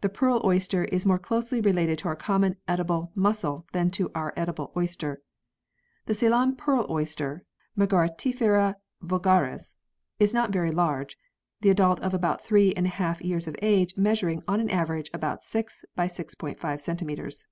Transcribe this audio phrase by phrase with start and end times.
[0.00, 4.32] The pearl oyster is more closely related to our common edible mussel than to our
[4.36, 5.22] edible oyster.
[6.06, 7.44] The Ceylon pearl oyster
[7.78, 9.76] (Margaritifera vulgaris)
[10.18, 11.16] is not very large,
[11.60, 15.08] the adult of about three and a half years of age measuring, on an average,
[15.14, 17.46] about 7 by 6*5 centimetres.